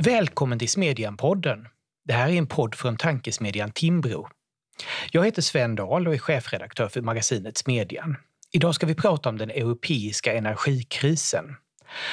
[0.00, 1.66] Välkommen till Smedjan-podden.
[2.04, 4.28] Det här är en podd från tankesmedjan Timbro.
[5.10, 8.16] Jag heter Sven Dahl och är chefredaktör för magasinet Smedjan.
[8.52, 11.44] Idag ska vi prata om den europeiska energikrisen.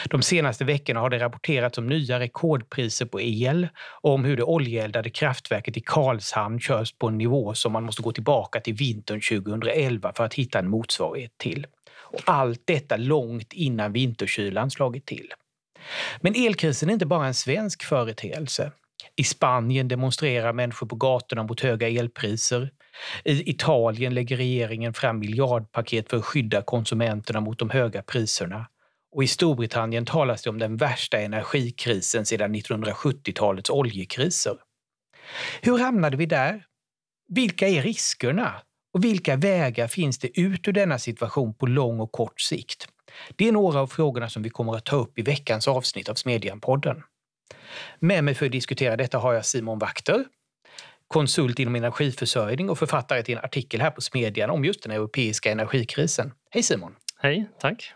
[0.09, 3.67] De senaste veckorna har det rapporterats om nya rekordpriser på el
[4.01, 8.01] och om hur det oljeeldade kraftverket i Karlshamn körs på en nivå som man måste
[8.01, 11.67] gå tillbaka till vintern 2011 för att hitta en motsvarighet till.
[11.91, 15.33] Och allt detta långt innan vinterkylan slagit till.
[16.21, 18.71] Men elkrisen är inte bara en svensk företeelse.
[19.15, 22.71] I Spanien demonstrerar människor på gatorna mot höga elpriser.
[23.23, 28.67] I Italien lägger regeringen fram miljardpaket för att skydda konsumenterna mot de höga priserna.
[29.15, 34.57] Och i Storbritannien talas det om den värsta energikrisen sedan 1970-talets oljekriser.
[35.61, 36.65] Hur hamnade vi där?
[37.27, 38.53] Vilka är riskerna?
[38.93, 42.87] Och vilka vägar finns det ut ur denna situation på lång och kort sikt?
[43.35, 46.13] Det är några av frågorna som vi kommer att ta upp i veckans avsnitt av
[46.13, 47.03] Smedjan-podden.
[47.99, 50.25] Med mig för att diskutera detta har jag Simon Wakter,
[51.07, 55.51] konsult inom energiförsörjning och författare till en artikel här på Smedjan om just den europeiska
[55.51, 56.33] energikrisen.
[56.49, 56.95] Hej Simon!
[57.19, 57.93] Hej, tack!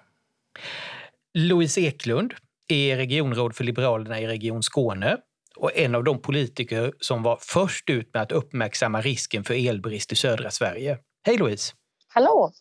[1.33, 2.33] Louise Eklund
[2.67, 5.17] är regionråd för Liberalerna i Region Skåne
[5.55, 10.11] och en av de politiker som var först ut med att uppmärksamma risken för elbrist
[10.11, 10.97] i södra Sverige.
[11.25, 11.73] Hej Louise!
[12.07, 12.51] Hallå!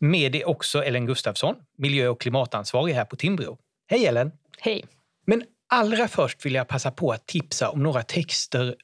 [0.00, 3.58] Med är också Ellen Gustafsson, miljö och klimatansvarig här på Timbro.
[3.90, 4.32] Hej Ellen!
[4.58, 4.84] Hej!
[5.26, 8.74] Men allra först vill jag passa på att tipsa om några texter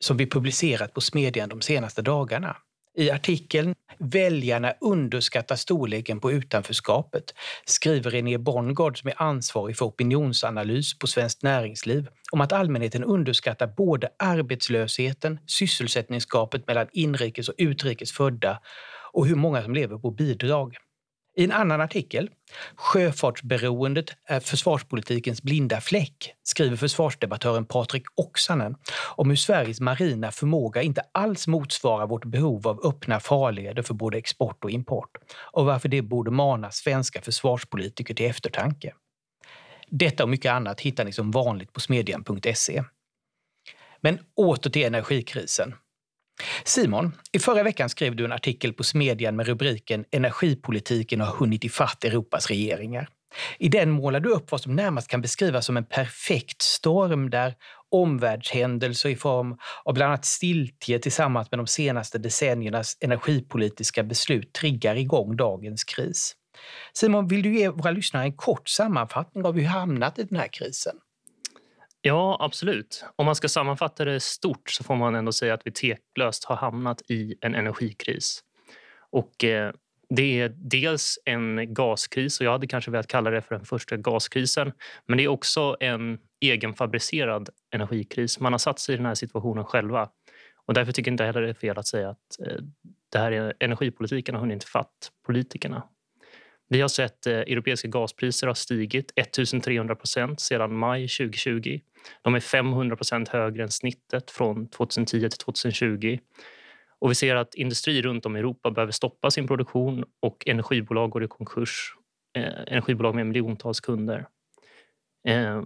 [0.00, 2.56] som vi publicerat på Smedjan de senaste dagarna.
[2.96, 10.98] I artikeln “Väljarna underskattar storleken på utanförskapet” skriver René Bongard som är ansvarig för opinionsanalys
[10.98, 18.60] på Svenskt Näringsliv om att allmänheten underskattar både arbetslösheten, sysselsättningsgapet mellan inrikes och utrikes födda
[19.12, 20.76] och hur många som lever på bidrag.
[21.36, 22.30] I en annan artikel,
[22.74, 28.76] Sjöfartsberoendet är försvarspolitikens blinda fläck, skriver försvarsdebattören Patrik Oksanen
[29.16, 34.18] om hur Sveriges marina förmåga inte alls motsvarar vårt behov av öppna farleder för både
[34.18, 35.10] export och import
[35.52, 38.94] och varför det borde mana svenska försvarspolitiker till eftertanke.
[39.88, 42.84] Detta och mycket annat hittar ni som vanligt på smedjan.se.
[44.00, 45.74] Men åter till energikrisen.
[46.64, 51.64] Simon, i förra veckan skrev du en artikel på Smedjan med rubriken “Energipolitiken har hunnit
[51.64, 53.08] ifatt Europas regeringar”.
[53.58, 57.54] I den målar du upp vad som närmast kan beskrivas som en perfekt storm där
[57.90, 64.96] omvärldshändelser i form av bland annat stiltje tillsammans med de senaste decenniernas energipolitiska beslut triggar
[64.96, 66.36] igång dagens kris.
[66.92, 70.38] Simon, vill du ge våra lyssnare en kort sammanfattning av hur vi hamnat i den
[70.38, 70.96] här krisen?
[72.02, 73.04] Ja, absolut.
[73.16, 76.56] Om man ska sammanfatta det stort så får man ändå säga att vi teklöst har
[76.56, 78.40] hamnat i en energikris.
[79.10, 79.72] Och eh,
[80.08, 83.96] det är dels en gaskris och jag hade kanske velat kalla det för den första
[83.96, 84.72] gaskrisen.
[85.06, 88.40] Men det är också en egenfabricerad energikris.
[88.40, 90.08] Man har satt sig i den här situationen själva.
[90.66, 92.62] Och därför tycker jag inte heller det är fel att säga att eh,
[93.12, 95.82] det här är energipolitiken har hunnit fatt politikerna.
[96.72, 101.80] Vi har sett eh, europeiska gaspriser har stigit 1300 procent sedan maj 2020.
[102.22, 106.18] De är 500 procent högre än snittet från 2010 till 2020.
[106.98, 111.10] Och vi ser att industri runt om i Europa behöver stoppa sin produktion och energibolag
[111.10, 111.94] går i konkurs.
[112.36, 114.26] Eh, energibolag med miljontals kunder.
[115.28, 115.62] Eh,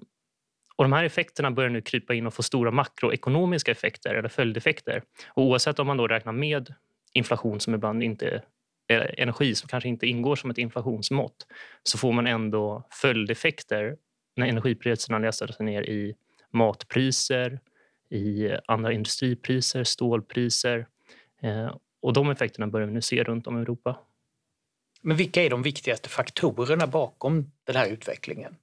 [0.76, 5.02] och de här effekterna börjar nu krypa in och få stora makroekonomiska effekter eller följdeffekter.
[5.28, 6.74] Och oavsett om man då räknar med
[7.12, 8.42] inflation som ibland inte
[8.88, 11.46] energi som kanske inte ingår som ett inflationsmått
[11.82, 13.96] så får man ändå följdeffekter
[14.36, 16.14] när energipriserna läser sig ner i
[16.50, 17.60] matpriser,
[18.10, 20.86] i andra industripriser, stålpriser.
[21.42, 23.98] Eh, och de effekterna börjar vi nu se runt om i Europa.
[25.02, 28.56] Men vilka är de viktigaste faktorerna bakom den här utvecklingen?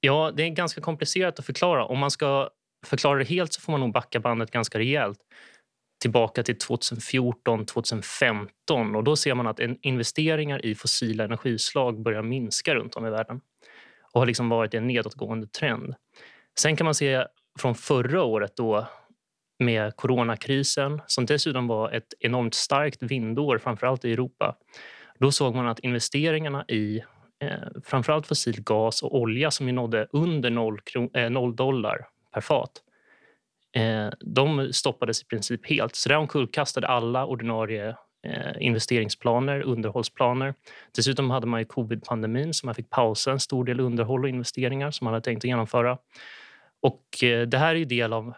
[0.00, 1.84] Ja, det är ganska komplicerat att förklara.
[1.84, 2.50] Om man ska
[2.86, 5.18] förklara det helt så får man nog backa bandet ganska rejält
[6.02, 12.74] tillbaka till 2014, 2015 och då ser man att investeringar i fossila energislag börjar minska
[12.74, 13.40] runt om i världen
[14.12, 15.94] och har liksom varit en nedåtgående trend.
[16.58, 17.24] Sen kan man se
[17.58, 18.88] från förra året då
[19.58, 24.56] med coronakrisen som dessutom var ett enormt starkt vindår, framförallt i Europa.
[25.18, 27.02] Då såg man att investeringarna i
[27.42, 30.78] eh, framförallt fossil gas och olja som nådde under 0,
[31.14, 32.91] eh, dollar per fat eh,
[33.76, 35.96] Eh, de stoppades i princip helt.
[35.96, 37.96] Så det omkullkastade alla ordinarie
[38.26, 40.54] eh, investeringsplaner, underhållsplaner.
[40.96, 44.90] Dessutom hade man ju covid-pandemin så man fick pausa en stor del underhåll och investeringar
[44.90, 45.98] som man hade tänkt att genomföra.
[46.80, 48.34] Och eh, det här är ju del av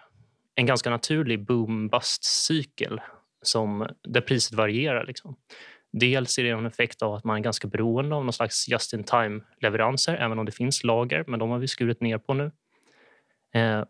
[0.54, 3.00] en ganska naturlig boom-bust-cykel
[3.42, 5.06] som, där priset varierar.
[5.06, 5.36] Liksom.
[5.92, 10.16] Dels är det en effekt av att man är ganska beroende av någon slags just-in-time-leveranser
[10.16, 12.50] även om det finns lager, men de har vi skurit ner på nu.
[13.54, 13.84] Eh,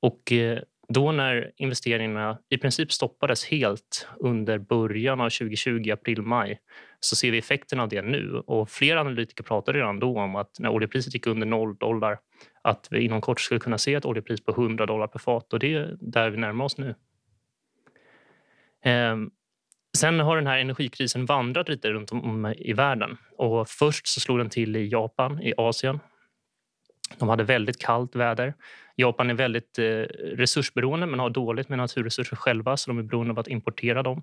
[0.00, 0.58] och eh,
[0.92, 6.60] då när investeringarna i princip stoppades helt under början av 2020, april-maj,
[7.00, 8.42] så ser vi effekterna av det nu.
[8.46, 12.18] Och flera analytiker pratade redan då om att när oljepriset gick under 0 dollar
[12.62, 15.58] att vi inom kort skulle kunna se ett oljepris på 100 dollar per fat och
[15.58, 16.94] det är där vi närmar oss nu.
[18.84, 19.30] Ehm,
[19.98, 23.16] sen har den här energikrisen vandrat lite runt om i världen.
[23.36, 26.00] Och först så slog den till i Japan, i Asien.
[27.18, 28.54] De hade väldigt kallt väder.
[28.96, 29.84] Japan är väldigt eh,
[30.36, 34.22] resursberoende men har dåligt med naturresurser själva så de är beroende av att importera dem.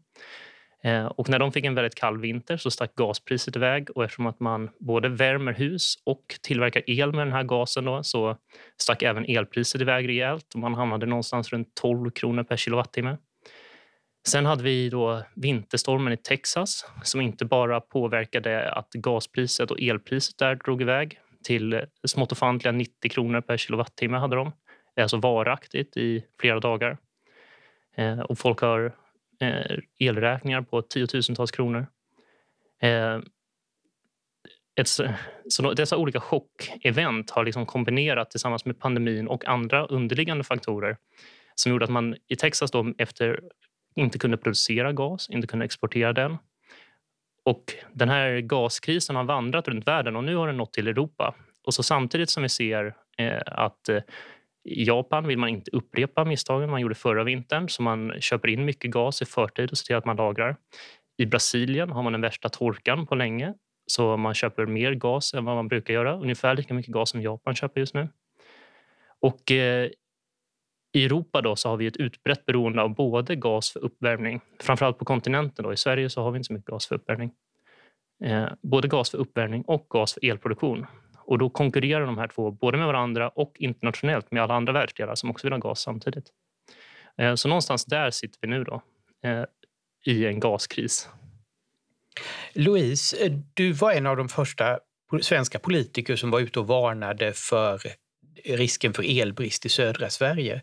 [0.83, 4.27] Eh, och när de fick en väldigt kall vinter så stack gaspriset iväg och eftersom
[4.27, 8.37] att man både värmer hus och tillverkar el med den här gasen då, så
[8.81, 13.17] stack även elpriset iväg rejält och man hamnade någonstans runt 12 kronor per kilowattimme.
[14.27, 20.37] Sen hade vi då vinterstormen i Texas som inte bara påverkade att gaspriset och elpriset
[20.37, 24.51] där drog iväg till smått ofantliga 90 kronor per kilowattimme hade de.
[25.01, 26.97] Alltså varaktigt i flera dagar.
[27.95, 28.95] Eh, och folk har
[29.41, 31.87] eh, elräkningar på tiotusentals kronor.
[32.81, 33.19] Eh,
[34.75, 34.87] ett,
[35.49, 40.97] så dessa olika chockevent har liksom kombinerat tillsammans med pandemin och andra underliggande faktorer
[41.55, 43.41] som gjorde att man i Texas då efter
[43.95, 46.37] inte kunde producera gas, inte kunde exportera den.
[47.47, 51.35] Och den här gaskrisen har vandrat runt världen och nu har den nått till Europa.
[51.63, 54.01] Och så samtidigt som vi ser eh, att eh,
[54.63, 58.65] i Japan vill man inte upprepa misstagen man gjorde förra vintern så man köper in
[58.65, 60.55] mycket gas i förtid och ser till att man lagrar.
[61.17, 63.53] I Brasilien har man den värsta torkan på länge
[63.85, 66.15] så man köper mer gas än vad man brukar göra.
[66.19, 68.09] Ungefär lika mycket gas som Japan köper just nu.
[69.21, 69.89] Och eh,
[70.97, 74.97] i Europa då så har vi ett utbrett beroende av både gas för uppvärmning, framförallt
[74.97, 75.63] på kontinenten.
[75.63, 75.73] Då.
[75.73, 77.31] I Sverige så har vi inte så mycket gas för uppvärmning.
[78.23, 80.85] Eh, både gas för uppvärmning och gas för elproduktion.
[81.25, 85.15] Och då konkurrerar de här två både med varandra och internationellt med alla andra världsdelar
[85.15, 86.29] som också vill ha gas samtidigt.
[87.17, 88.81] Eh, så någonstans där sitter vi nu då,
[89.23, 89.43] eh,
[90.05, 91.09] i en gaskris.
[92.53, 94.79] Louise, du var en av de första
[95.21, 97.81] svenska politiker som var ute och varnade för
[98.47, 100.61] risken för elbrist i södra Sverige.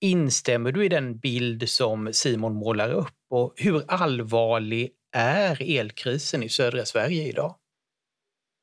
[0.00, 6.48] Instämmer du i den bild som Simon målar upp och hur allvarlig är elkrisen i
[6.48, 7.54] södra Sverige idag?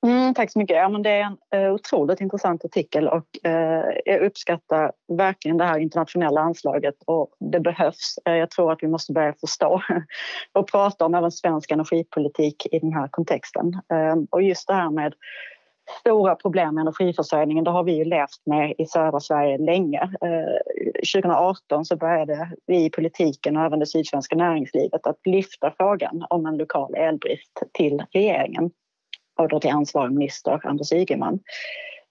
[0.05, 0.75] Mm, tack så mycket.
[0.75, 5.65] Ja, men det är en eh, otroligt intressant artikel och eh, jag uppskattar verkligen det
[5.65, 8.15] här internationella anslaget och det behövs.
[8.25, 9.81] Eh, jag tror att vi måste börja förstå
[10.53, 13.73] och prata om även svensk energipolitik i den här kontexten.
[13.93, 15.13] Eh, och just det här med
[15.99, 20.01] stora problem med energiförsörjningen, det har vi ju levt med i södra Sverige länge.
[20.01, 26.25] Eh, 2018 så började vi i politiken och även det sydsvenska näringslivet att lyfta frågan
[26.29, 28.71] om en lokal elbrist till regeringen
[29.39, 31.39] och då till ansvarig minister Anders Ygeman.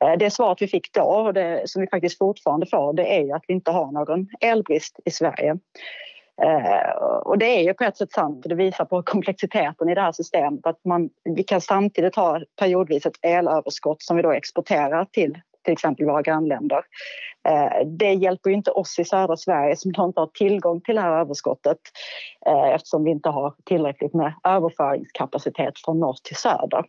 [0.05, 3.25] Eh, det svaret vi fick då och det som vi faktiskt fortfarande får det är
[3.25, 5.59] ju att vi inte har någon elbrist i Sverige.
[6.43, 6.91] Eh,
[7.23, 10.01] och det är ju på ett sätt sant och det visar på komplexiteten i det
[10.01, 15.05] här systemet att man, vi kan samtidigt ha periodvis ett elöverskott som vi då exporterar
[15.05, 16.81] till till exempel våra grannländer.
[17.49, 21.01] Eh, det hjälper ju inte oss i södra Sverige som inte har tillgång till det
[21.01, 21.79] här överskottet
[22.47, 26.85] eh, eftersom vi inte har tillräckligt med överföringskapacitet från norr till söder.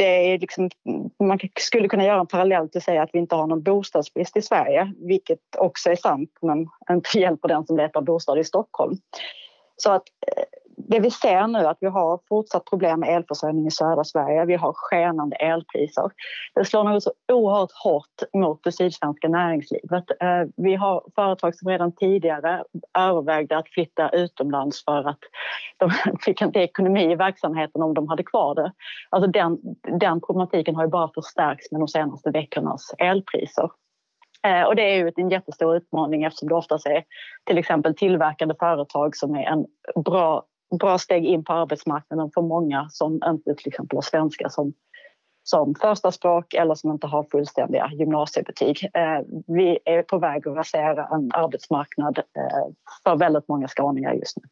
[0.00, 0.70] Det är liksom,
[1.18, 4.36] man skulle kunna göra en parallell till att säga att vi inte har någon bostadsbrist
[4.36, 8.96] i Sverige, vilket också är sant men inte hjälper den som letar bostad i Stockholm.
[9.76, 10.44] Så att eh,
[10.88, 14.44] det vi ser nu är att vi har fortsatt problem med elförsörjning i södra Sverige.
[14.44, 16.10] Vi har skenande elpriser.
[16.54, 20.04] Det slår nog så oerhört hårt mot det sydsvenska näringslivet.
[20.20, 22.64] Eh, vi har företag som redan tidigare
[22.98, 25.18] övervägde att flytta utomlands för att
[25.76, 28.72] de fick inte ekonomi i verksamheten om de hade kvar det.
[29.10, 29.58] Alltså den,
[30.00, 33.70] den problematiken har ju bara förstärkts med de senaste veckornas elpriser.
[34.46, 37.04] Eh, och det är ju en jättestor utmaning eftersom det oftast är
[37.44, 39.66] till exempel tillverkande företag som är en
[40.04, 40.44] bra
[40.78, 44.72] bra steg in på arbetsmarknaden för många som inte till exempel har svenska som,
[45.42, 48.90] som första språk eller som inte har fullständiga gymnasiebetyg.
[48.94, 52.74] Eh, vi är på väg att rasera en arbetsmarknad eh,
[53.04, 54.42] för väldigt många skåningar just nu.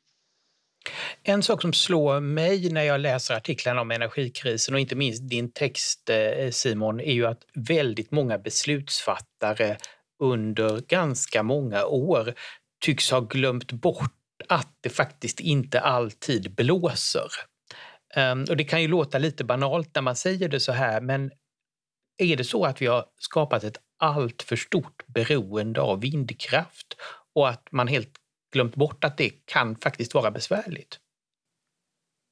[1.23, 5.51] En sak som slår mig när jag läser artiklarna om energikrisen och inte minst din
[5.51, 9.77] text eh, Simon är ju att väldigt många beslutsfattare
[10.19, 12.35] under ganska många år
[12.81, 14.18] tycks ha glömt bort
[14.49, 17.29] att det faktiskt inte alltid blåser.
[18.15, 21.31] Ehm, och det kan ju låta lite banalt när man säger det så här, men
[22.19, 26.97] är det så att vi har skapat ett allt för stort beroende av vindkraft
[27.35, 28.13] och att man helt
[28.53, 30.99] glömt bort att det kan faktiskt vara besvärligt?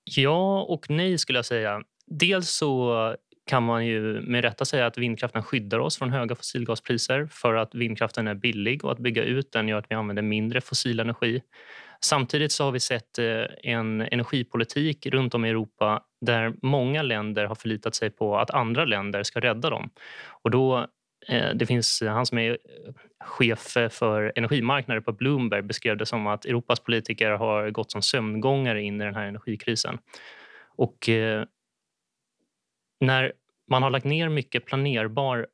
[0.04, 1.82] Ja och nej skulle jag säga.
[2.06, 7.28] Dels så kan man ju med rätta säga att vindkraften skyddar oss från höga fossilgaspriser
[7.30, 10.60] för att vindkraften är billig och att bygga ut den gör att vi använder mindre
[10.60, 11.42] fossil energi.
[12.00, 17.44] Samtidigt så har vi sett eh, en energipolitik runt om i Europa där många länder
[17.44, 19.90] har förlitat sig på att andra länder ska rädda dem.
[20.28, 20.86] Och då,
[21.28, 22.58] eh, det finns eh, han som är
[23.20, 28.82] chef för energimarknader på Bloomberg beskrev det som att Europas politiker har gått som sömngångare
[28.82, 29.98] in i den här energikrisen.
[30.78, 31.08] Och
[33.00, 33.32] när
[33.70, 35.46] man har lagt ner mycket planerbar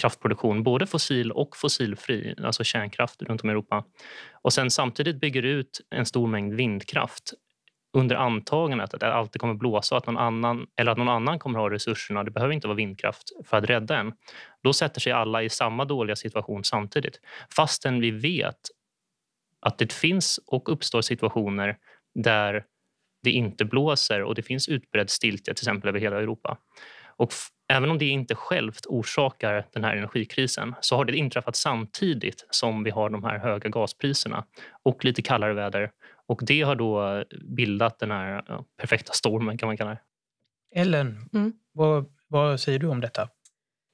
[0.00, 3.84] kraftproduktion, både fossil och fossilfri, alltså kärnkraft runt om i Europa.
[4.42, 7.32] Och sen samtidigt bygger ut en stor mängd vindkraft
[7.94, 11.58] under antagandet att det alltid kommer blåsa att någon annan, eller att någon annan kommer
[11.58, 12.24] ha resurserna.
[12.24, 14.12] Det behöver inte vara vindkraft för att rädda en.
[14.62, 17.20] Då sätter sig alla i samma dåliga situation samtidigt.
[17.56, 18.60] Fastän vi vet
[19.60, 21.76] att det finns och uppstår situationer
[22.14, 22.64] där
[23.22, 26.58] det inte blåser och det finns utbredd stiltje till exempel över hela Europa.
[27.16, 27.32] Och
[27.68, 32.84] även om det inte självt orsakar den här energikrisen så har det inträffat samtidigt som
[32.84, 34.44] vi har de här höga gaspriserna
[34.82, 35.90] och lite kallare väder.
[36.26, 38.42] Och det har då bildat den här
[38.80, 40.00] perfekta stormen kan man kalla det.
[40.74, 41.52] Ellen, mm.
[41.72, 43.28] vad, vad säger du om detta?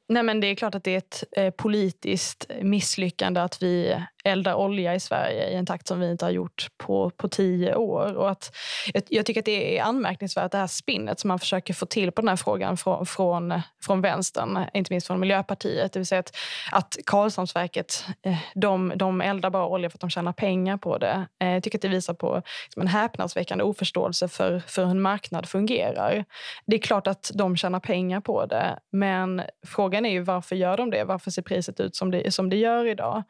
[0.09, 4.55] Nej, men det är klart att det är ett eh, politiskt misslyckande att vi eldar
[4.55, 8.17] olja i Sverige i en takt som vi inte har gjort på, på tio år.
[8.17, 8.57] Och att,
[8.93, 12.13] jag, jag tycker att det är anmärkningsvärt det här spinnet som man försöker få till
[12.13, 15.93] på den här frågan från, från, från vänstern, inte minst från Miljöpartiet.
[15.93, 16.37] Det vill säga att,
[16.73, 21.27] att Karlshamnsverket eh, de, de eldar bara olja för att de tjänar pengar på det.
[21.41, 22.43] Eh, jag tycker att det visar på
[22.77, 26.25] en häpnadsväckande oförståelse för, för hur en marknad fungerar.
[26.67, 30.77] Det är klart att de tjänar pengar på det, men frågan är ju varför gör
[30.77, 31.05] de det?
[31.05, 33.23] Varför ser priset ut som det, som det gör idag?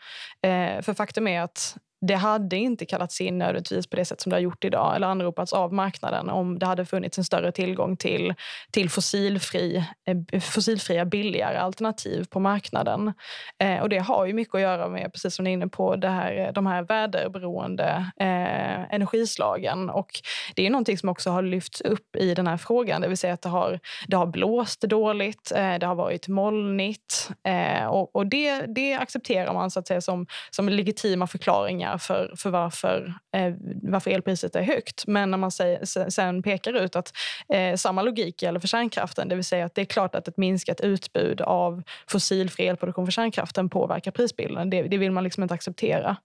[0.42, 4.30] Eh, för faktum är att det hade inte kallats in nödvändigtvis på det sätt som
[4.30, 7.97] det har gjort idag eller anropats av marknaden om det hade funnits en större tillgång
[7.97, 8.35] till,
[8.71, 13.12] till fossilfri, eh, fossilfria billigare alternativ på marknaden.
[13.59, 15.97] Eh, och det har ju mycket att göra med, precis som ni är inne på,
[15.97, 19.90] det här, de här väderberoende eh, energislagen.
[19.90, 20.11] Och
[20.54, 23.35] det är någonting som också har lyfts upp i den här frågan, det vill säga
[23.35, 28.26] att det har, det har blåst dåligt, eh, det har varit molnigt eh, och, och
[28.26, 33.14] det, det accepterar man så att säga som, som legitima förklaringar förklaringar för, för varför,
[33.35, 35.06] eh, varför elpriset är högt.
[35.06, 37.12] Men när man säger, sen pekar ut att
[37.49, 40.37] eh, samma logik gäller för kärnkraften, det vill säga att det är klart att ett
[40.37, 44.70] minskat utbud av fossilfri elproduktion för kärnkraften påverkar prisbilden.
[44.70, 46.16] Det, det vill man liksom inte acceptera.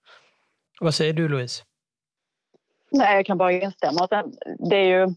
[0.82, 1.64] Vad säger du, Louise?
[2.92, 4.08] Nej, jag kan bara instämma.
[4.70, 5.16] Det är ju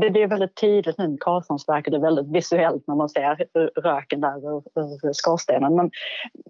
[0.00, 3.46] det, det är väldigt tydligt nu med Karlshamnsverket, det är väldigt visuellt när man ser
[3.80, 4.62] röken där ur,
[5.08, 5.74] ur skorstenen.
[5.74, 5.90] Men,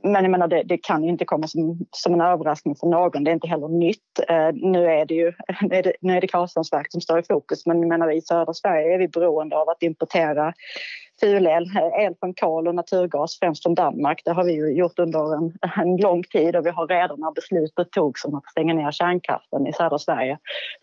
[0.03, 3.25] men jag menar, det, det, kan ju inte komma som, som en överraskning för någon.
[3.25, 4.21] Det är inte heller nytt.
[4.29, 7.23] Eh, nu är det ju nu är det, nu är det Karlshamnsverket som står i
[7.23, 10.53] fokus men jag menar, i södra Sverige är vi beroende av att importera
[11.21, 14.23] fulel, el från kol och naturgas, främst från Danmark.
[14.25, 17.33] Det har vi ju gjort under en, en lång tid och vi har redan när
[17.33, 20.39] beslutet togs om att stänga ner kärnkraften i södra Sverige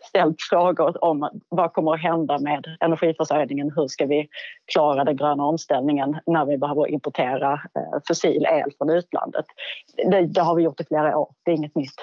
[0.08, 3.72] ställt frågor om vad kommer att hända med energiförsörjningen?
[3.76, 4.28] Hur ska vi
[4.72, 9.46] klara den gröna omställningen när vi behöver importera eh, fossil el från utlandet?
[10.10, 12.00] Det, det har vi gjort i flera år, det är inget nytt.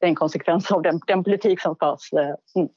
[0.00, 2.12] Det är en konsekvens av den, den politik som förs.
[2.12, 2.68] Eh, mm.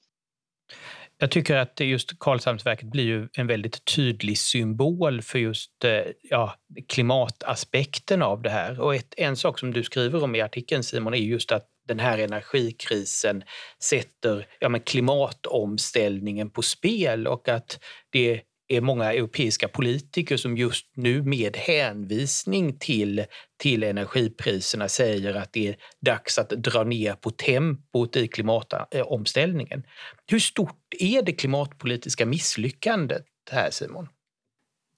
[1.21, 6.55] Jag tycker att just Karlshamnsverket blir ju en väldigt tydlig symbol för just eh, ja,
[6.87, 8.79] klimataspekten av det här.
[8.79, 11.99] Och ett, en sak som du skriver om i artikeln Simon är just att den
[11.99, 13.43] här energikrisen
[13.83, 20.85] sätter ja, men klimatomställningen på spel och att det är många europeiska politiker som just
[20.93, 23.25] nu med hänvisning till,
[23.57, 29.83] till energipriserna säger att det är dags att dra ner på tempot i klimatomställningen.
[30.27, 34.07] Hur stort är det klimatpolitiska misslyckandet här, Simon?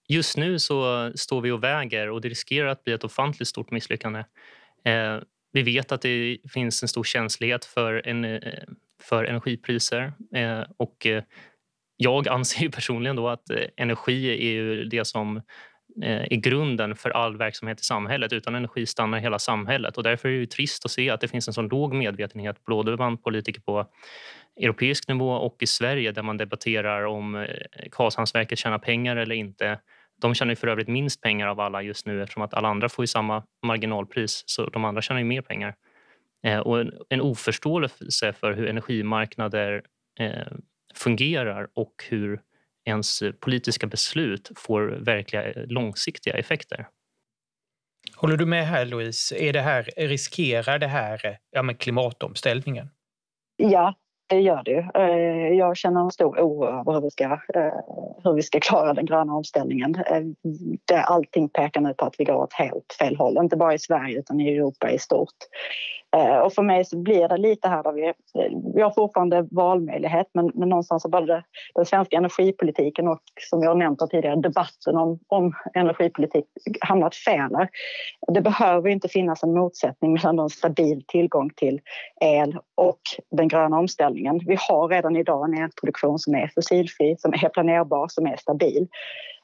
[0.07, 3.71] Just nu så står vi och väger och det riskerar att bli ett ofantligt stort
[3.71, 4.19] misslyckande.
[4.85, 5.19] Eh,
[5.51, 8.63] vi vet att det finns en stor känslighet för, en, eh,
[9.01, 11.23] för energipriser eh, och eh,
[12.01, 15.37] jag anser personligen då att eh, energi är ju det som
[16.03, 18.33] eh, är grunden för all verksamhet i samhället.
[18.33, 19.97] Utan energi stannar hela samhället.
[19.97, 22.95] Och därför är det trist att se att det finns en så låg medvetenhet både
[22.97, 23.85] bland politiker på
[24.61, 27.45] europeisk nivå och i Sverige där man debatterar om eh,
[27.91, 29.79] Karlshamnsverket tjänar pengar eller inte.
[30.21, 33.05] De tjänar för övrigt minst pengar av alla just nu eftersom att alla andra får
[33.05, 34.43] samma marginalpris.
[34.45, 35.75] Så de andra tjänar mer pengar.
[36.63, 39.81] Och en oförståelse för hur energimarknader
[40.93, 42.41] fungerar och hur
[42.85, 46.87] ens politiska beslut får verkliga långsiktiga effekter.
[48.15, 49.35] Håller du med här, Louise?
[49.35, 52.89] Är det här, riskerar det här ja, men klimatomställningen?
[53.57, 53.95] Ja,
[54.27, 54.91] det gör det.
[54.95, 57.73] Eh, jag känner en stor oro över hur vi ska, eh,
[58.23, 59.91] hur vi ska klara den gröna omställningen.
[60.85, 63.79] Det, allting pekar nu på att vi går åt helt fel håll, inte bara i
[63.79, 65.35] Sverige utan i Europa i stort.
[66.15, 68.13] Eh, och för mig så blir det lite här där vi,
[68.75, 71.43] vi har fortfarande valmöjlighet men, men någonstans har både
[71.75, 76.45] den svenska energipolitiken och som jag nämnt tidigare debatten om, om energipolitik
[76.81, 77.67] hamnat fel.
[78.27, 81.81] Det behöver inte finnas en motsättning mellan en stabil tillgång till
[82.21, 83.01] el och
[83.31, 84.39] den gröna omställningen.
[84.47, 88.87] Vi har redan idag en elproduktion som är fossilfri, som är planerbar, som är stabil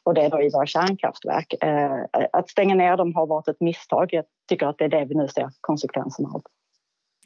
[0.08, 1.54] och det är då i våra kärnkraftverk.
[1.64, 4.10] Eh, att stänga ner dem har varit ett misstag.
[4.12, 6.42] Jag tycker att det är det vi nu ser konsekvenserna av.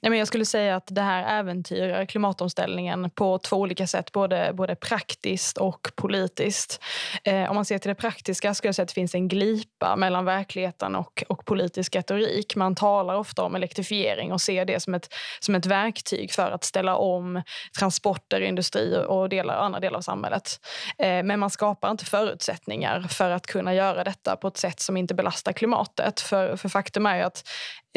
[0.04, 4.52] Nej, men jag skulle säga att det här äventyrar klimatomställningen på två olika sätt, både,
[4.54, 6.84] både praktiskt och politiskt.
[7.24, 9.96] Eh, om man ser till det praktiska skulle jag säga att det finns en glipa
[9.96, 12.56] mellan verkligheten och, och politisk retorik.
[12.56, 16.64] Man talar ofta om elektrifiering och ser det som ett, som ett verktyg för att
[16.64, 17.42] ställa om
[17.80, 20.60] transporter, industri och delar, andra delar av samhället.
[20.98, 24.98] Eh, men man skapar inte förutsättningar för att kunna göra detta på ett sätt som
[24.98, 26.20] inte belastar klimatet.
[26.20, 27.44] För, för faktum är ju att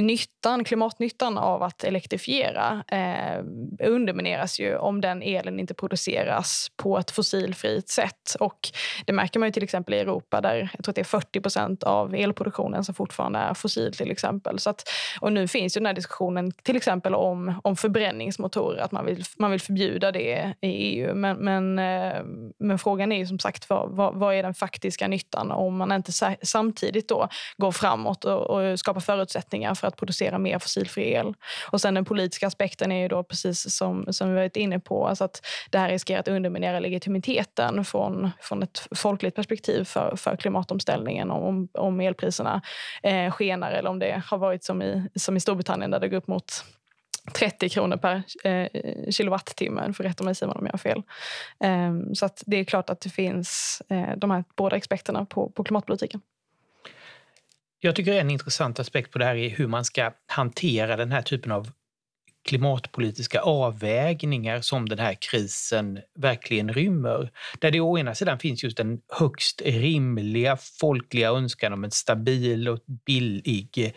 [0.02, 3.44] nyttan, klimatnyttan av att elektrifiera eh,
[3.88, 8.36] undermineras ju om den elen inte produceras på ett fossilfritt sätt.
[8.40, 8.58] Och
[9.06, 11.84] det märker man ju till exempel i Europa där jag tror att det är 40
[11.86, 14.58] av elproduktionen som fortfarande är fossil till exempel.
[14.58, 14.88] Så att,
[15.20, 19.24] och nu finns ju den här diskussionen till exempel om, om förbränningsmotorer, att man vill,
[19.38, 21.14] man vill förbjuda det i EU.
[21.14, 22.22] Men, men, eh,
[22.58, 25.92] men frågan är ju som sagt vad, vad, vad, är den faktiska nyttan om man
[25.92, 31.12] inte samtidigt då går framåt och, och skapar förutsättningar för för att producera mer fossilfri
[31.12, 31.34] el.
[31.70, 35.06] Och sen den politiska aspekten är ju då precis som, som vi varit inne på,
[35.06, 40.36] alltså att det här riskerar att underminera legitimiteten från, från ett folkligt perspektiv för, för
[40.36, 42.62] klimatomställningen om, om elpriserna
[43.02, 46.16] eh, skenar eller om det har varit som i, som i Storbritannien där det går
[46.16, 46.64] upp mot
[47.32, 48.68] 30 kronor per eh,
[49.10, 49.92] kilowattimme.
[49.92, 51.02] För rätta mig Simon om jag har fel.
[51.64, 55.50] Eh, så att det är klart att det finns eh, de här båda aspekterna på,
[55.50, 56.20] på klimatpolitiken.
[57.84, 61.23] Jag tycker en intressant aspekt på det här är hur man ska hantera den här
[61.23, 61.70] typen av
[62.49, 67.30] klimatpolitiska avvägningar som den här krisen verkligen rymmer.
[67.58, 72.68] Där det å ena sidan finns just den högst rimliga folkliga önskan om en stabil
[72.68, 73.94] och billig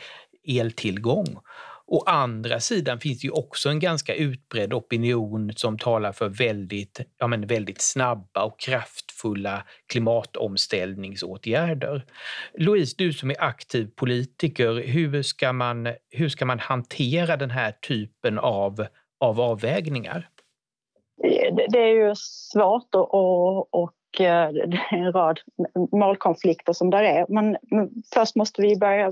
[0.48, 1.38] eltillgång
[1.86, 7.02] Å andra sidan finns det ju också en ganska utbredd opinion som talar för väldigt,
[7.18, 8.60] ja men väldigt snabba och
[9.18, 12.06] kraftfulla klimatomställningsåtgärder.
[12.54, 17.72] Louise, du som är aktiv politiker, hur ska man, hur ska man hantera den här
[17.72, 18.86] typen av,
[19.20, 20.30] av avvägningar?
[21.70, 25.40] Det är ju svårt och, och, och det är en rad
[25.92, 27.26] målkonflikter som där är.
[27.30, 27.58] Men
[28.14, 29.12] först måste vi börja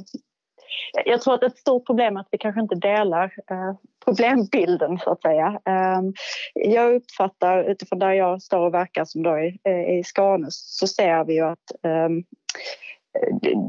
[1.05, 5.11] jag tror att ett stort problem är att vi kanske inte delar eh, problembilden så
[5.11, 5.59] att säga.
[5.65, 6.13] Ehm,
[6.53, 10.87] jag uppfattar utifrån där jag står och verkar som då i, eh, i Skåne så
[10.87, 12.23] ser vi ju att ehm,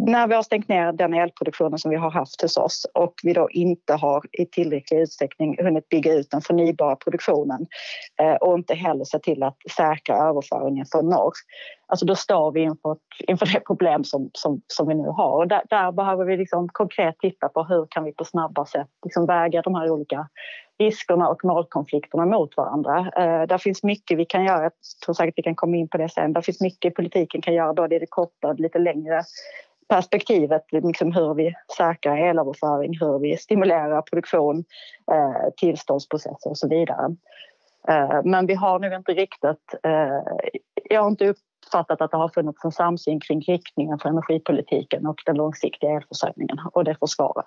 [0.07, 3.33] när vi har stängt ner den elproduktionen som vi har haft hos oss och vi
[3.33, 7.67] då inte har i tillräcklig utsträckning hunnit bygga ut den förnybara produktionen
[8.21, 11.33] eh, och inte heller sett till att säkra överföringen från norr.
[11.87, 15.37] Alltså då står vi inför, inför det problem som, som, som vi nu har.
[15.37, 18.89] Och där, där behöver vi liksom konkret titta på hur kan vi på snabba sätt
[19.05, 20.29] liksom väga de här olika
[20.79, 22.99] riskerna och målkonflikterna mot varandra.
[22.99, 24.73] Eh, där finns mycket vi kan göra, jag
[25.05, 26.33] tror säkert vi kan komma in på det sen.
[26.33, 29.23] Där finns mycket politiken kan göra både i det korta och lite längre
[29.89, 34.65] perspektivet, liksom hur vi säkrar elöverföring, hur vi stimulerar produktion,
[35.12, 37.17] eh, tillståndsprocesser och så vidare.
[37.89, 40.23] Eh, men vi har nog inte riktigt, eh,
[40.91, 45.23] jag har inte uppfattat att det har funnits en samsyn kring riktningen för energipolitiken och
[45.27, 47.45] den långsiktiga elförsörjningen och det försvarar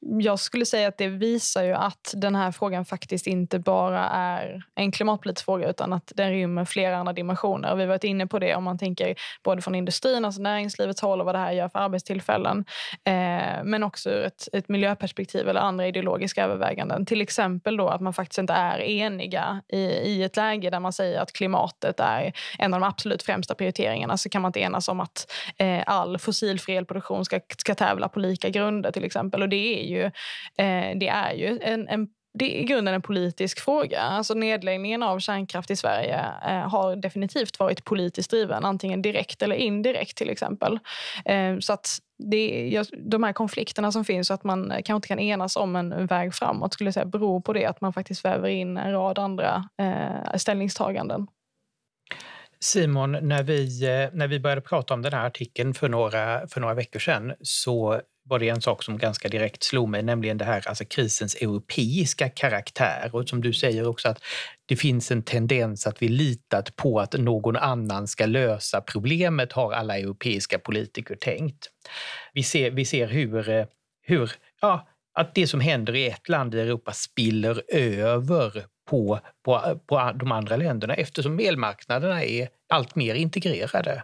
[0.00, 4.62] jag skulle säga att det visar ju att den här frågan faktiskt inte bara är
[4.74, 7.74] en klimatpolitisk fråga utan att den rymmer flera andra dimensioner.
[7.74, 11.20] Vi har varit inne på det om man tänker både från industrin, alltså näringslivets håll
[11.20, 12.64] och vad det här gör för arbetstillfällen.
[13.04, 17.06] Eh, men också ur ett, ett miljöperspektiv eller andra ideologiska överväganden.
[17.06, 20.92] Till exempel då att man faktiskt inte är eniga i, i ett läge där man
[20.92, 24.88] säger att klimatet är en av de absolut främsta prioriteringarna så kan man inte enas
[24.88, 29.42] om att eh, all fossilfri elproduktion ska, ska tävla på lika grunder till exempel.
[29.42, 30.04] Och det är ju,
[30.64, 34.00] eh, det är ju en, en det är i grunden en politisk fråga.
[34.00, 39.56] Alltså nedläggningen av kärnkraft i Sverige eh, har definitivt varit politiskt driven, antingen direkt eller
[39.56, 40.78] indirekt till exempel.
[41.24, 45.18] Eh, så att det, de här konflikterna som finns och att man kanske inte kan
[45.18, 48.48] enas om en väg framåt skulle jag säga beror på det att man faktiskt väver
[48.48, 51.26] in en rad andra eh, ställningstaganden.
[52.60, 56.60] Simon, när vi, eh, när vi började prata om den här artikeln för några, för
[56.60, 60.44] några veckor sedan så var det en sak som ganska direkt slog mig, nämligen det
[60.44, 63.10] här alltså krisens europeiska karaktär.
[63.12, 64.22] Och som du säger också att
[64.66, 69.72] det finns en tendens att vi litat på att någon annan ska lösa problemet, har
[69.72, 71.66] alla europeiska politiker tänkt.
[72.32, 73.66] Vi ser, vi ser hur,
[74.02, 79.80] hur ja, att det som händer i ett land i Europa spiller över på, på,
[79.86, 84.02] på de andra länderna eftersom elmarknaderna är allt mer integrerade.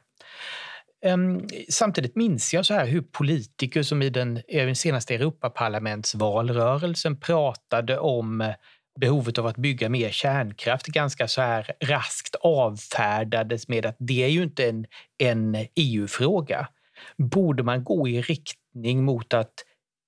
[1.04, 7.20] Ehm, samtidigt minns jag så här hur politiker som i den, eh, den senaste Europaparlamentsvalrörelsen
[7.20, 8.54] pratade om eh,
[9.00, 14.28] behovet av att bygga mer kärnkraft ganska så här raskt avfärdades med att det är
[14.28, 14.86] ju inte en,
[15.18, 16.68] en EU-fråga.
[17.16, 19.54] Borde man gå i riktning mot att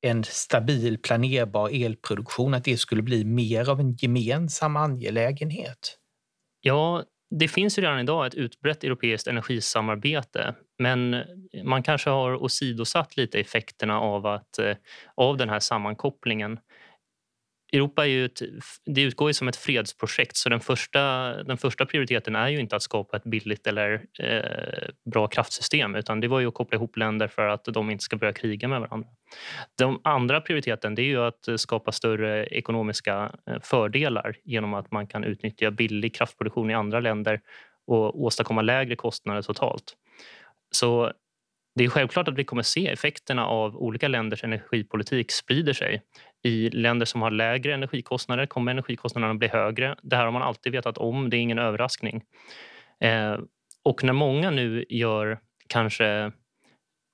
[0.00, 5.98] en stabil planerbar elproduktion, att det skulle bli mer av en gemensam angelägenhet?
[6.61, 11.25] Ja, det finns ju redan idag ett utbrett europeiskt energisamarbete men eh,
[11.65, 14.77] man kanske har åsidosatt lite effekterna av, att, eh,
[15.15, 16.59] av den här sammankopplingen.
[17.73, 18.43] Europa är ju ett,
[18.85, 22.77] det utgår ju som ett fredsprojekt så den första, den första prioriteten är ju inte
[22.77, 26.97] att skapa ett billigt eller eh, bra kraftsystem utan det var ju att koppla ihop
[26.97, 29.09] länder för att de inte ska börja kriga med varandra.
[29.79, 35.07] Den andra prioriteten det är ju att skapa större ekonomiska eh, fördelar genom att man
[35.07, 37.41] kan utnyttja billig kraftproduktion i andra länder
[37.87, 39.97] och åstadkomma lägre kostnader totalt.
[40.70, 41.12] Så
[41.74, 46.02] det är självklart att vi kommer se effekterna av olika länders energipolitik sprider sig.
[46.42, 49.96] I länder som har lägre energikostnader kommer energikostnaderna bli högre.
[50.02, 52.22] Det här har man alltid vetat om, det är ingen överraskning.
[53.00, 53.38] Eh,
[53.85, 56.33] och när många nu gör kanske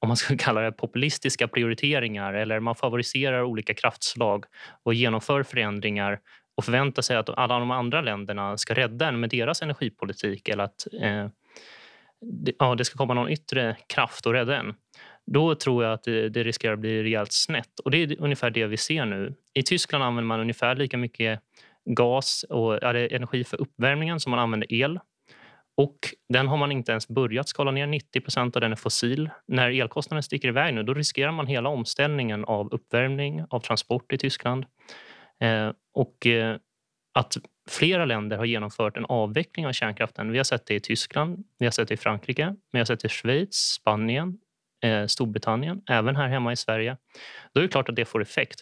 [0.01, 4.45] om man ska kalla det populistiska prioriteringar eller man favoriserar olika kraftslag
[4.83, 6.21] och genomför förändringar
[6.57, 10.65] och förväntar sig att alla de andra länderna ska rädda en med deras energipolitik eller
[10.65, 11.29] att eh,
[12.59, 14.75] ja, det ska komma någon yttre kraft och rädda en
[15.27, 17.81] då tror jag att det, det riskerar att bli rejält snett.
[17.85, 19.35] Och Det är ungefär det vi ser nu.
[19.55, 21.41] I Tyskland använder man ungefär lika mycket
[21.85, 25.01] gas och energi för uppvärmningen som man använder el.
[25.77, 27.87] Och Den har man inte ens börjat skala ner.
[27.87, 29.31] 90% av den är fossil.
[29.47, 34.19] När elkostnaden sticker iväg nu då riskerar man hela omställningen av uppvärmning, av transport i
[34.19, 34.65] Tyskland.
[35.41, 36.57] Eh, och eh,
[37.13, 37.37] att
[37.69, 40.33] flera länder har genomfört en avveckling av kärnkraften.
[40.33, 43.01] Vi har sett det i Tyskland, vi har sett det i Frankrike, vi har sett
[43.01, 44.39] det i Schweiz, Spanien,
[44.85, 46.97] eh, Storbritannien, även här hemma i Sverige.
[47.55, 48.61] Då är det klart att det får effekt.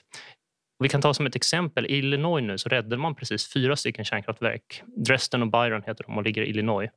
[0.78, 4.04] Vi kan ta som ett exempel, i Illinois nu så räddade man precis fyra stycken
[4.04, 4.82] kärnkraftverk.
[4.86, 6.90] Dresden och Byron heter de och ligger i Illinois.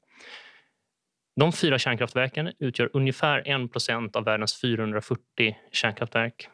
[1.36, 6.50] De fyra kärnkraftverken utgör ungefär 1 av världens 440 kärnkraftverk.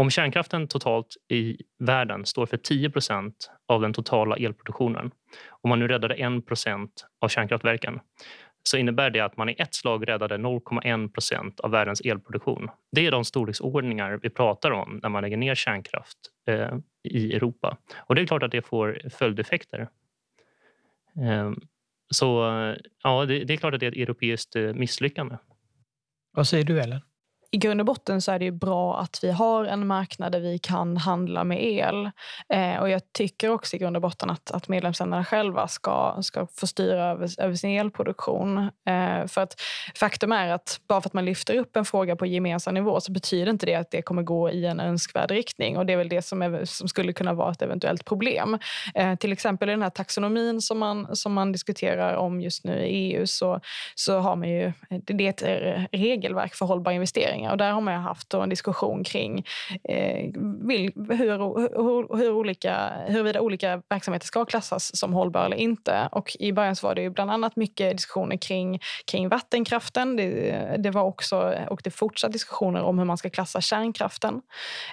[0.00, 5.10] Om kärnkraften totalt i världen står för 10 procent av den totala elproduktionen
[5.50, 8.00] och man nu räddade 1 procent av kärnkraftverken
[8.62, 12.68] så innebär det att man i ett slag räddade 0,1 procent av världens elproduktion.
[12.92, 17.76] Det är de storleksordningar vi pratar om när man lägger ner kärnkraft eh, i Europa.
[17.96, 19.88] Och det är klart att det får följdeffekter.
[21.16, 21.52] Eh,
[22.10, 22.26] så
[23.02, 25.36] ja, det, det, är klart att det är ett europeiskt eh, misslyckande.
[26.32, 27.00] Vad säger du, Ellen?
[27.52, 30.58] I grund och botten så är det bra att vi har en marknad där vi
[30.58, 32.10] kan handla med el.
[32.48, 36.46] Eh, och jag tycker också i grund och botten att, att medlemsländerna själva ska, ska
[36.46, 38.58] få styra över, över sin elproduktion.
[38.58, 39.60] Eh, för att
[39.94, 43.12] faktum är att bara för att man lyfter upp en fråga på gemensam nivå så
[43.12, 45.76] betyder inte det att det kommer gå i en önskvärd riktning.
[45.76, 48.58] Och det är väl det som, är, som skulle kunna vara ett eventuellt problem.
[48.94, 52.86] Eh, till exempel i den här taxonomin som man, som man diskuterar om just nu
[52.86, 53.60] i EU så,
[53.94, 57.50] så har man ju, det är ett regelverk för hållbar investering förändringar.
[57.50, 59.44] Och där har man haft en diskussion kring
[59.88, 60.30] eh,
[61.08, 61.36] hur,
[61.76, 66.08] hur, hur olika, huruvida olika verksamheter ska klassas som hållbara eller inte.
[66.12, 70.16] Och I början så var det ju bland annat mycket diskussioner kring, kring vattenkraften.
[70.16, 74.42] Det, det var också, och det fortsatt diskussioner om hur man ska klassa kärnkraften.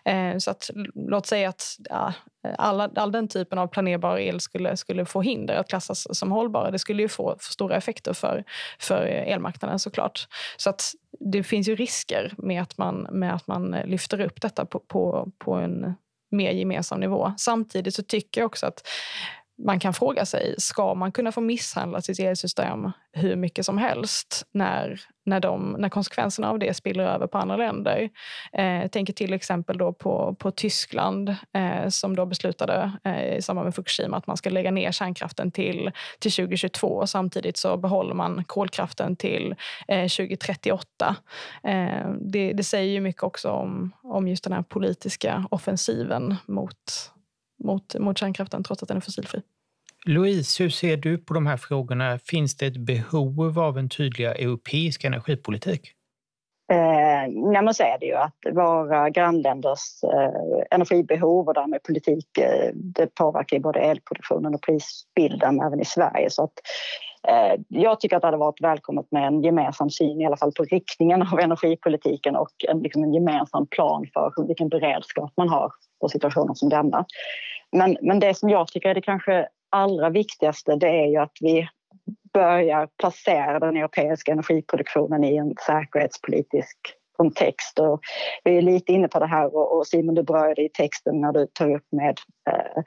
[0.05, 2.13] Eh, så att, låt säga att ja,
[2.57, 6.71] alla, all den typen av planerbar el skulle, skulle få hinder att klassas som hållbara.
[6.71, 8.43] Det skulle ju få, få stora effekter för,
[8.79, 10.27] för elmarknaden såklart.
[10.57, 14.65] Så att det finns ju risker med att man, med att man lyfter upp detta
[14.65, 15.95] på, på, på en
[16.31, 17.33] mer gemensam nivå.
[17.37, 18.87] Samtidigt så tycker jag också att
[19.57, 24.47] man kan fråga sig, ska man kunna få misshandla sitt elsystem hur mycket som helst
[24.51, 28.09] när, när, de, när konsekvenserna av det spiller över på andra länder?
[28.53, 33.41] Eh, jag tänker till exempel då på, på Tyskland eh, som då beslutade eh, i
[33.41, 38.13] samband med Fukushima att man ska lägga ner kärnkraften till, till 2022 samtidigt så behåller
[38.13, 39.55] man kolkraften till
[39.87, 41.15] 2038.
[41.63, 46.35] Eh, eh, det, det säger ju mycket också om, om just den här politiska offensiven
[46.45, 47.11] mot
[47.63, 49.41] mot, mot kärnkraften trots att den är fossilfri.
[50.05, 52.19] Louise, hur ser du på de här frågorna?
[52.19, 55.93] Finns det ett behov av en tydligare europeisk energipolitik?
[56.71, 62.37] Eh, nej, men så är det ju att våra grannländers eh, energibehov och därmed politik
[62.37, 66.29] eh, det påverkar både elproduktionen och prisbilden även i Sverige.
[66.29, 66.53] Så att,
[67.27, 70.51] eh, jag tycker att det hade varit välkommet med en gemensam syn i alla fall
[70.51, 75.71] på riktningen av energipolitiken och en, liksom en gemensam plan för vilken beredskap man har
[76.01, 77.05] på situationer som denna.
[77.71, 81.37] Men, men det som jag tycker är det kanske allra viktigaste det är ju att
[81.41, 81.67] vi
[82.33, 86.77] börjar placera den europeiska energiproduktionen i en säkerhetspolitisk
[87.17, 87.79] kontext.
[87.79, 87.99] Och
[88.43, 91.47] vi är lite inne på det här och Simon du berörde i texten när du
[91.53, 92.17] tar upp med
[92.49, 92.83] eh,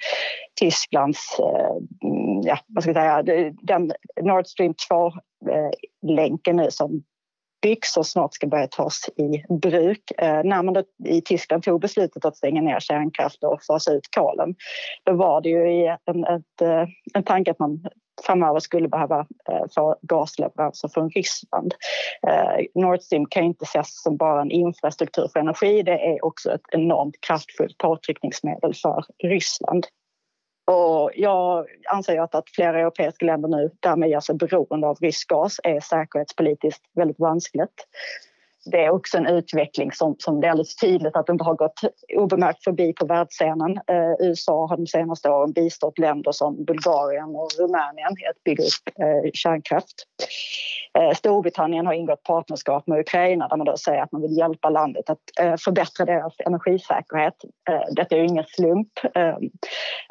[0.60, 1.76] Tysklands, eh,
[2.10, 3.92] mm, ja vad ska jag säga, den
[4.22, 7.02] Nord Stream 2-länken eh, nu som
[7.62, 10.12] byggs och snart ska börja tas i bruk.
[10.18, 14.08] Eh, när man då, i Tyskland tog beslutet att stänga ner kärnkraft och fasa ut
[14.16, 14.54] kolen
[15.04, 17.84] då var det ju en, ett, eh, en tanke att man
[18.26, 21.74] framöver skulle behöva eh, få gasleveranser från Ryssland.
[22.28, 25.82] Eh, Nord Stream kan inte ses som bara en infrastruktur för energi.
[25.82, 29.86] Det är också ett enormt kraftfullt påtryckningsmedel för Ryssland.
[30.72, 35.28] Och jag anser att, att flera europeiska länder nu därmed gör sig beroende av rysk
[35.28, 37.86] gas är säkerhetspolitiskt väldigt vanskligt
[38.70, 41.54] det är också en utveckling som, som det är alldeles tydligt att det inte har
[41.54, 41.80] gått
[42.16, 43.70] obemärkt förbi på världsscenen.
[43.70, 48.64] Eh, USA har de senaste åren bistått länder som Bulgarien och Rumänien i att bygga
[48.64, 49.94] upp eh, kärnkraft.
[50.98, 54.70] Eh, Storbritannien har ingått partnerskap med Ukraina där man då säger att man vill hjälpa
[54.70, 57.34] landet att eh, förbättra deras energisäkerhet.
[57.70, 58.88] Eh, detta är ju ingen slump.
[59.14, 59.36] Eh,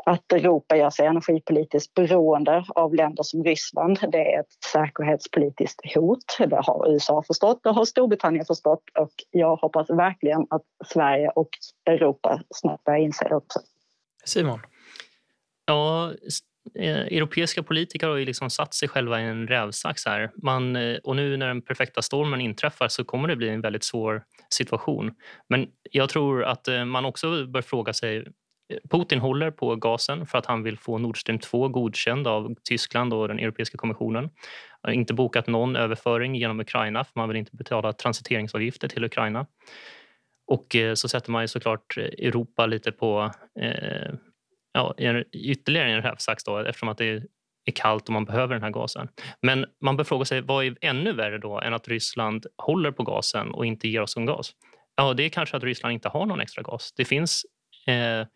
[0.06, 6.38] att Europa gör sig energipolitiskt beroende av länder som Ryssland det är ett säkerhetspolitiskt hot.
[6.40, 11.50] Det har USA förstått, det har Storbritannien förstått och jag hoppas verkligen att Sverige och
[11.86, 13.60] Europa snart börjar inse det också.
[14.26, 14.60] Simon?
[15.66, 16.14] Ja,
[16.80, 20.32] eh, europeiska politiker har ju liksom satt sig själva i en rävsax här.
[20.44, 23.84] Man, eh, och nu när den perfekta stormen inträffar så kommer det bli en väldigt
[23.84, 25.16] svår situation.
[25.50, 28.26] Men jag tror att eh, man också bör fråga sig
[28.90, 33.14] Putin håller på gasen för att han vill få Nord Stream 2 godkänd av Tyskland
[33.14, 34.30] och den europeiska kommissionen.
[34.84, 39.46] Har inte bokat någon överföring genom Ukraina för man vill inte betala transiteringsavgifter till Ukraina.
[40.48, 44.14] Och eh, så sätter man ju såklart eh, Europa lite på eh,
[44.74, 44.96] ja,
[45.32, 47.06] ytterligare en rävsax då, eftersom att det
[47.66, 49.08] är kallt och man behöver den här gasen.
[49.42, 53.04] Men man bör fråga sig vad är ännu värre då än att Ryssland håller på
[53.04, 54.52] gasen och inte ger oss en gas?
[54.96, 56.94] Ja, det är kanske att Ryssland inte har någon extra gas.
[56.98, 57.46] Det finns
[57.88, 58.28] eh,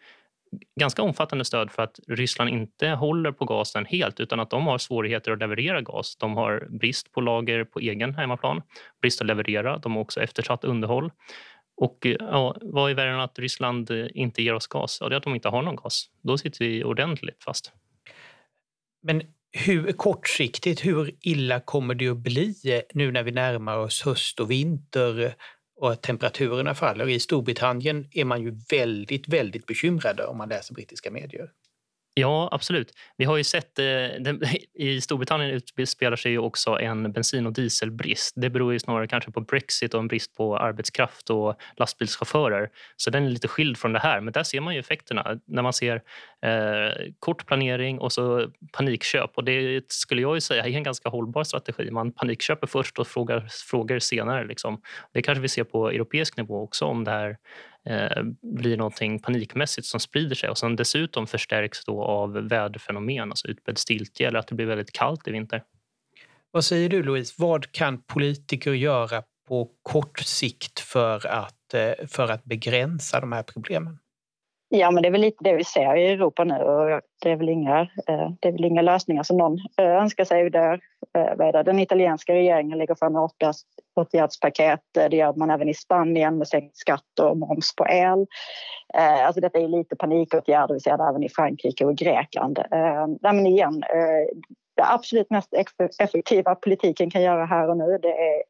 [0.80, 4.78] ganska omfattande stöd för att Ryssland inte håller på gasen helt utan att de har
[4.78, 6.16] svårigheter att leverera gas.
[6.16, 8.62] De har brist på lager på egen hemmaplan,
[9.02, 9.78] brist att leverera.
[9.78, 11.12] De har också eftersatt underhåll.
[11.78, 14.98] Och ja, vad är värre än att Ryssland inte ger oss gas?
[15.02, 16.10] Ja, det är att de inte har någon gas.
[16.22, 17.72] Då sitter vi ordentligt fast.
[19.02, 22.56] Men hur kortsiktigt, hur illa kommer det att bli
[22.94, 25.36] nu när vi närmar oss höst och vinter
[25.76, 27.10] och att temperaturerna faller?
[27.10, 31.50] I Storbritannien är man ju väldigt, väldigt bekymrade om man läser brittiska medier.
[32.16, 32.92] Ja, absolut.
[33.18, 33.80] Vi har ju sett...
[33.80, 33.86] Eh,
[34.74, 38.34] I Storbritannien utspelar sig ju också en bensin och dieselbrist.
[38.36, 42.70] Det beror ju snarare kanske på Brexit och en brist på arbetskraft och lastbilschaufförer.
[42.98, 44.22] Så den är lite skild från det här.
[44.22, 45.96] Men där ser man ju effekterna när man ser
[46.42, 49.32] eh, kort planering och så panikköp.
[49.36, 51.92] Och det skulle jag ju säga är en ganska hållbar strategi.
[51.92, 54.46] Man panikköper först och frågar frågar senare.
[54.46, 54.82] Liksom.
[55.14, 57.38] Det kanske vi ser på europeisk nivå också om det här
[57.86, 63.48] eh, blir någonting panikmässigt som sprider sig och som dessutom förstärks då av väderfenomen, alltså
[63.48, 65.64] utbredd stiltje eller att det blir väldigt kallt i vinter.
[66.52, 72.32] Vad säger du Louise, vad kan politiker göra på kort sikt för att, eh, för
[72.32, 74.00] att begränsa de här problemen?
[74.76, 77.36] Ja, men det är väl lite det vi ser i Europa nu och det är
[77.36, 80.50] väl inga, eh, det är väl inga lösningar som någon eh, önskar sig.
[80.50, 80.80] Där,
[81.18, 83.30] eh, den italienska regeringen lägger fram
[83.96, 84.80] åtgärdspaket.
[84.94, 88.26] Det gör man även i Spanien med sänkt skatt och moms på el.
[88.94, 90.74] Alltså detta är lite panikåtgärder.
[90.74, 92.60] Vi ser det även i Frankrike och Grekland.
[93.22, 93.84] Men igen,
[94.76, 95.54] det absolut mest
[96.00, 98.44] effektiva politiken kan göra här och nu det är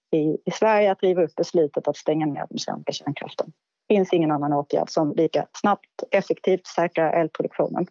[0.45, 3.51] i Sverige att riva upp beslutet att stänga ner den svenska kärnkraften
[3.93, 7.87] finns ingen annan åtgärd som lika snabbt effektivt säkrar elproduktionen.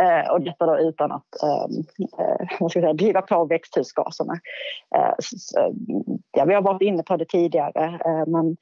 [0.00, 1.84] Eh, och detta då utan att ehm,
[2.18, 4.34] eh, vad ska jag säga, driva på växthusgaserna.
[4.96, 5.72] Eh, så, eh,
[6.30, 8.56] ja, vi har varit inne på det tidigare eh, men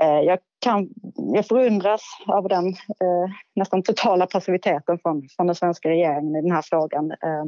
[0.00, 0.88] eh, jag, kan,
[1.34, 6.52] jag förundras av den eh, nästan totala passiviteten från, från den svenska regeringen i den
[6.52, 7.10] här frågan.
[7.10, 7.44] Eh,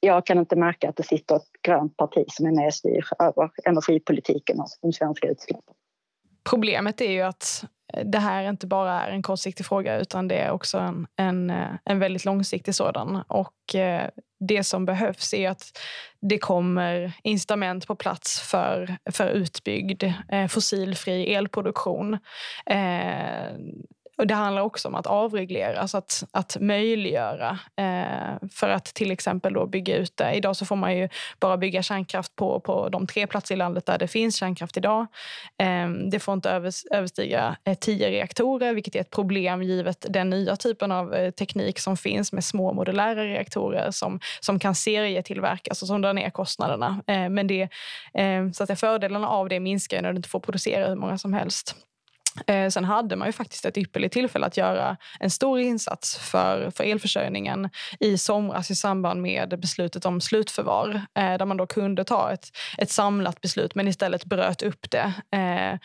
[0.00, 3.04] jag kan inte märka att det sitter ett grönt parti som är med och styr
[3.18, 5.74] över energipolitiken och de svenska utsläppen.
[6.50, 10.38] Problemet är ju att eh, det här inte bara är en kortsiktig fråga utan det
[10.38, 13.22] är också en, en, eh, en väldigt långsiktig sådan.
[13.28, 14.08] Och eh,
[14.48, 15.78] det som behövs är att
[16.20, 22.14] det kommer incitament på plats för, för utbyggd eh, fossilfri elproduktion.
[22.66, 23.56] Eh,
[24.16, 29.10] och det handlar också om att avreglera, alltså att, att möjliggöra eh, för att till
[29.10, 30.34] exempel då bygga ut det.
[30.34, 31.08] Idag så får man ju
[31.40, 35.06] bara bygga kärnkraft på, på de tre platser i landet där det finns kärnkraft idag.
[35.62, 40.30] Eh, det får inte övers, överstiga eh, tio reaktorer, vilket är ett problem givet den
[40.30, 45.82] nya typen av eh, teknik som finns med små modulära reaktorer som, som kan serietillverkas
[45.82, 47.02] och som drar ner kostnaderna.
[47.06, 47.68] Eh, men det,
[48.14, 51.32] eh, så att fördelarna av det minskar när du inte får producera hur många som
[51.32, 51.76] helst.
[52.46, 56.70] Eh, sen hade man ju faktiskt ett ypperligt tillfälle att göra en stor insats för,
[56.70, 57.70] för elförsörjningen
[58.00, 62.48] i somras i samband med beslutet om slutförvar eh, där man då kunde ta ett,
[62.78, 65.12] ett samlat beslut men istället bröt upp det.
[65.36, 65.78] Eh,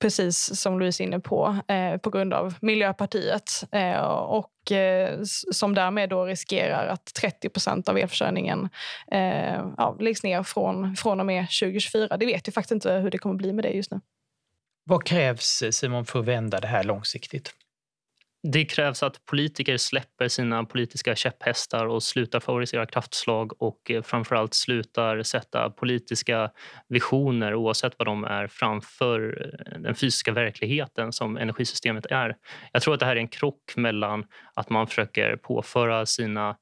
[0.00, 5.18] precis som Louise är inne på, eh, på grund av Miljöpartiet eh, och eh,
[5.52, 8.68] som därmed då riskerar att 30 av elförsörjningen
[9.12, 12.16] eh, ja, läggs ner från, från och med 2024.
[12.16, 14.00] Det vet vi faktiskt inte hur det kommer bli med det just nu.
[14.88, 17.54] Vad krävs, eh, Simon, för att vända det här långsiktigt?
[18.52, 24.54] Det krävs att politiker släpper sina politiska käpphästar och slutar favorisera kraftslag och eh, framförallt
[24.54, 26.50] slutar sätta politiska
[26.88, 32.36] visioner oavsett vad de är framför eh, den fysiska verkligheten som energisystemet är.
[32.72, 36.56] Jag tror att det här är en krock mellan att man försöker påföra sina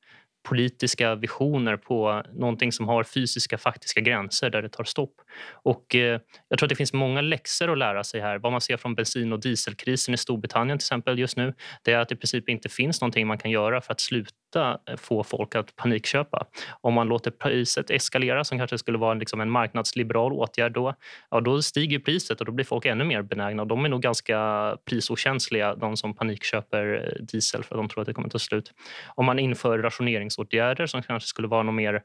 [0.44, 5.14] politiska visioner på någonting som har fysiska faktiska gränser där det tar stopp.
[5.52, 8.38] Och eh, jag tror att det finns många läxor att lära sig här.
[8.38, 11.98] Vad man ser från bensin och dieselkrisen i Storbritannien till exempel just nu, det är
[11.98, 15.22] att det i princip inte finns någonting man kan göra för att sluta inte få
[15.24, 16.46] folk att panikköpa.
[16.80, 20.94] Om man låter priset eskalera, som kanske skulle vara liksom en marknadsliberal åtgärd då,
[21.30, 23.64] ja, då stiger priset och då blir folk ännu mer benägna.
[23.64, 28.14] De är nog ganska prisokänsliga, de som panikköper eh, diesel för de tror att det
[28.14, 28.72] kommer ta slut.
[29.14, 32.02] Om man inför rationeringsåtgärder som kanske skulle vara något mer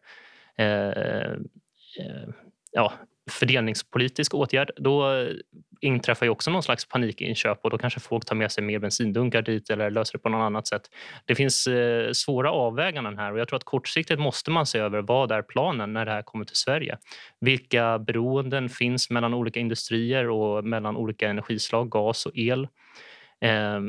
[0.58, 2.30] eh, eh,
[2.72, 2.94] ja,
[3.32, 5.28] fördelningspolitisk åtgärd, då
[5.82, 9.42] inträffar ju också någon slags panikinköp och då kanske folk tar med sig mer bensindunkar
[9.42, 10.82] dit eller löser det på något annat sätt.
[11.26, 15.02] Det finns eh, svåra avväganden här och jag tror att kortsiktigt måste man se över
[15.02, 16.98] vad är planen när det här kommer till Sverige.
[17.40, 22.68] Vilka beroenden finns mellan olika industrier och mellan olika energislag, gas och el?
[23.42, 23.80] Eh,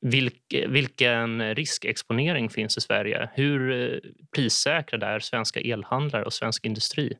[0.00, 3.30] vilk, vilken riskexponering finns i Sverige?
[3.34, 3.98] Hur eh,
[4.36, 7.16] prissäkrade är svenska elhandlare och svensk industri?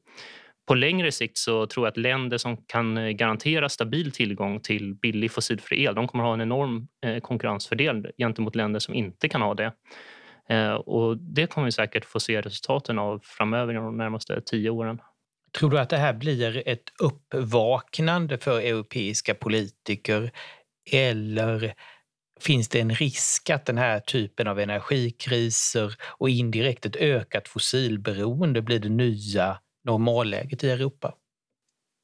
[0.70, 4.94] På längre sikt så tror jag att länder som kan eh, garantera stabil tillgång till
[4.94, 9.42] billig fossilfri el de kommer ha en enorm eh, konkurrensfördel gentemot länder som inte kan
[9.42, 9.72] ha det.
[10.48, 14.98] Eh, och det kommer vi säkert få se resultaten av framöver de närmaste tio åren.
[15.58, 20.30] Tror du att det här blir ett uppvaknande för europeiska politiker
[20.92, 21.74] eller
[22.40, 28.62] finns det en risk att den här typen av energikriser och indirekt ett ökat fossilberoende
[28.62, 31.14] blir det nya normalläget i Europa?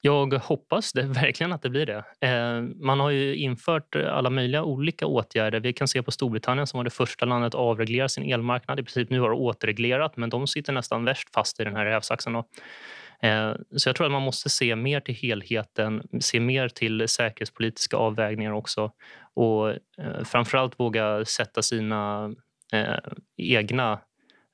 [0.01, 2.05] Jag hoppas det, verkligen att det blir det.
[2.21, 5.61] Eh, man har ju infört alla möjliga olika åtgärder.
[5.61, 8.81] Vi kan se på Storbritannien som var det första landet att avreglera sin elmarknad.
[8.81, 11.85] I princip nu har det återreglerat, men de sitter nästan värst fast i den här
[11.85, 12.37] rävsaxen.
[12.37, 17.97] Eh, så jag tror att man måste se mer till helheten, se mer till säkerhetspolitiska
[17.97, 18.93] avvägningar också
[19.35, 22.35] och eh, framförallt våga sätta sina
[22.73, 22.99] eh,
[23.37, 24.01] egna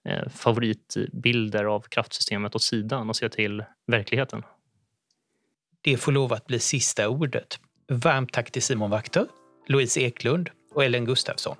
[0.04, 4.42] Eh, favoritbilder av kraftsystemet åt sidan och se till verkligheten.
[5.80, 7.58] Det får lov att bli sista ordet.
[7.88, 9.26] Varmt tack till Simon Wachter,
[9.66, 11.56] Louise Eklund och Ellen Gustafsson.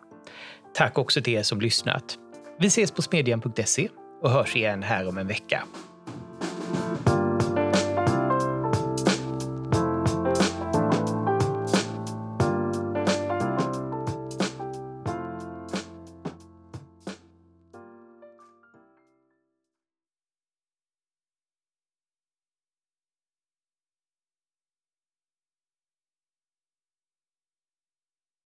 [0.75, 2.19] Tack också till er som lyssnat.
[2.59, 3.89] Vi ses på smedjan.se
[4.23, 5.65] och hörs igen här om en vecka.